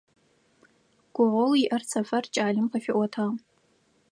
Гугъоу 1.13 1.53
иӀэр 1.63 1.83
Сэфэр 1.89 2.25
кӀалэм 2.33 2.67
къыфиӀотагъ. 2.71 3.35